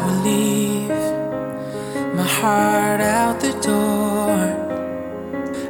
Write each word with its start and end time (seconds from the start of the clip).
to 0.00 0.12
leave 0.22 0.88
my 2.14 2.26
heart 2.26 3.00
out 3.00 3.40
the 3.40 3.52
door. 3.60 4.38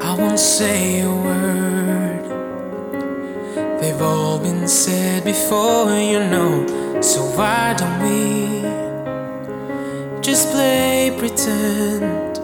I 0.00 0.14
won't 0.14 0.38
say 0.38 1.00
a 1.00 1.10
word. 1.10 2.24
They've 3.80 4.02
all 4.02 4.38
been 4.38 4.68
said 4.68 5.24
before, 5.24 5.90
you 5.98 6.20
know. 6.32 6.52
So 7.00 7.20
why 7.36 7.74
don't 7.76 7.98
we 8.06 8.62
just 10.20 10.50
play 10.52 11.14
pretend? 11.18 12.38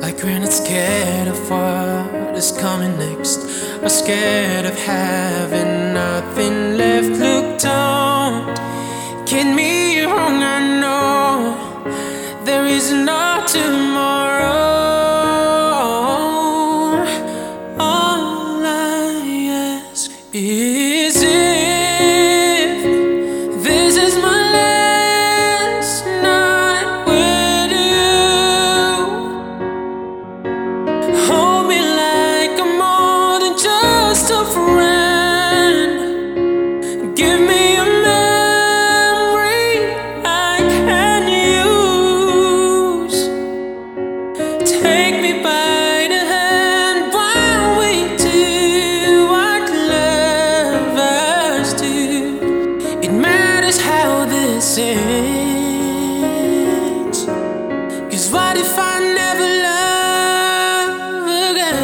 Like 0.00 0.22
we're 0.22 0.38
not 0.38 0.52
scared 0.52 1.28
of 1.28 1.50
what 1.50 2.34
is 2.34 2.50
coming 2.52 2.96
next, 2.98 3.40
or 3.82 3.88
scared 3.88 4.64
of 4.64 4.76
having 4.78 5.92
nothing 5.92 6.78
left. 6.78 7.10
Look, 7.24 7.58
don't 7.60 8.56
get 9.26 9.54
me 9.54 9.77
no 13.58 13.87
Cause 54.58 54.80
what 58.32 58.56
if 58.56 58.76
I 58.76 58.98
never 59.20 59.48
love 59.68 61.28
again? 61.50 61.78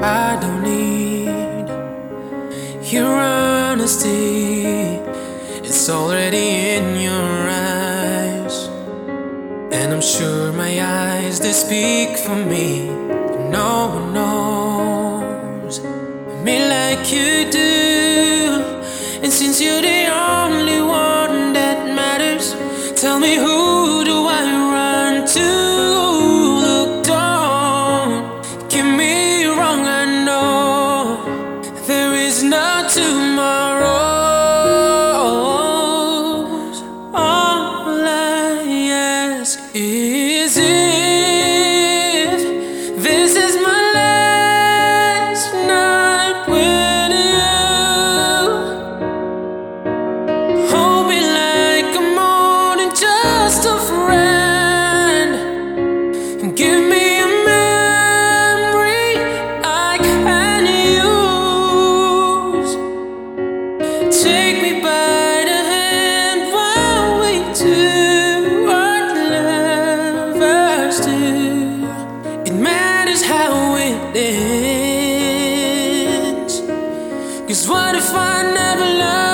I 0.00 0.38
don't 0.40 0.62
need 0.62 1.66
your 2.92 3.18
honesty. 3.18 5.00
It's 5.64 5.90
already 5.90 6.76
in 6.76 7.00
your 7.00 7.50
eyes. 7.50 7.83
And 9.78 9.92
I'm 9.92 10.00
sure 10.00 10.52
my 10.52 10.72
eyes 10.80 11.40
they 11.40 11.52
speak 11.52 12.10
for 12.24 12.36
me. 12.52 12.86
No 13.58 13.70
one 13.96 14.08
knows 14.18 15.74
me 16.46 16.56
like 16.76 17.04
you 17.16 17.50
do. 17.60 17.72
And 19.22 19.32
since 19.32 19.60
you're 19.60 19.82
the 19.82 20.02
only 20.32 20.80
one 20.80 21.52
that 21.58 21.78
matters, 22.00 22.46
tell 23.02 23.18
me 23.18 23.34
who 23.34 23.53
Cause 77.54 77.68
what 77.68 77.94
if 77.94 78.12
I 78.12 78.52
never 78.52 78.98
love 78.98 79.33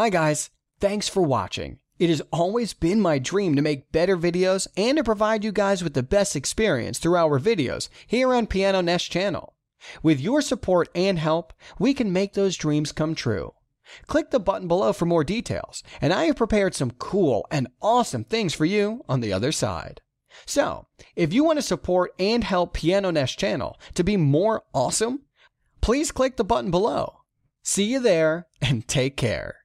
Hi 0.00 0.08
guys, 0.08 0.48
thanks 0.80 1.10
for 1.10 1.22
watching. 1.22 1.78
It 1.98 2.08
has 2.08 2.22
always 2.32 2.72
been 2.72 3.02
my 3.02 3.18
dream 3.18 3.54
to 3.54 3.60
make 3.60 3.92
better 3.92 4.16
videos 4.16 4.66
and 4.74 4.96
to 4.96 5.04
provide 5.04 5.44
you 5.44 5.52
guys 5.52 5.84
with 5.84 5.92
the 5.92 6.02
best 6.02 6.34
experience 6.34 6.98
through 6.98 7.16
our 7.16 7.38
videos 7.38 7.90
here 8.06 8.32
on 8.32 8.46
Pianonation 8.46 9.12
channel. 9.12 9.52
With 10.02 10.20
your 10.20 10.42
support 10.42 10.88
and 10.94 11.18
help, 11.18 11.52
we 11.78 11.94
can 11.94 12.12
make 12.12 12.34
those 12.34 12.56
dreams 12.56 12.92
come 12.92 13.14
true. 13.14 13.54
Click 14.06 14.30
the 14.30 14.40
button 14.40 14.68
below 14.68 14.92
for 14.92 15.06
more 15.06 15.24
details, 15.24 15.82
and 16.00 16.12
I 16.12 16.24
have 16.24 16.36
prepared 16.36 16.74
some 16.74 16.92
cool 16.92 17.46
and 17.50 17.68
awesome 17.82 18.24
things 18.24 18.54
for 18.54 18.64
you 18.64 19.04
on 19.08 19.20
the 19.20 19.32
other 19.32 19.52
side. 19.52 20.00
So, 20.46 20.86
if 21.16 21.32
you 21.32 21.44
want 21.44 21.58
to 21.58 21.62
support 21.62 22.14
and 22.18 22.44
help 22.44 22.74
Pianonation 22.74 23.38
channel 23.38 23.78
to 23.94 24.04
be 24.04 24.16
more 24.16 24.62
awesome, 24.72 25.22
please 25.80 26.12
click 26.12 26.36
the 26.36 26.44
button 26.44 26.70
below. 26.70 27.22
See 27.62 27.84
you 27.84 28.00
there 28.00 28.46
and 28.60 28.86
take 28.86 29.16
care. 29.16 29.59